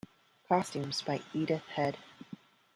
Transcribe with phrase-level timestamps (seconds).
[0.47, 1.95] Costumes by Edith Head.